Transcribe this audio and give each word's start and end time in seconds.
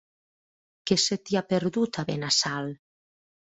Què 0.91 0.97
se 1.03 1.17
t'hi 1.27 1.37
ha 1.39 1.45
perdut, 1.53 2.01
a 2.03 2.07
Benassal? 2.11 2.75